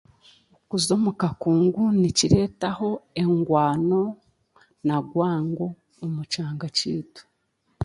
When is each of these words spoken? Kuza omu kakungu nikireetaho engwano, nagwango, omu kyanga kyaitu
Kuza 0.69 0.91
omu 0.97 1.11
kakungu 1.21 1.83
nikireetaho 1.99 2.89
engwano, 3.21 4.01
nagwango, 4.87 5.65
omu 6.03 6.21
kyanga 6.31 6.67
kyaitu 6.75 7.23